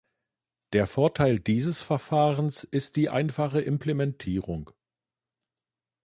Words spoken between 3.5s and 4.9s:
Implementierung.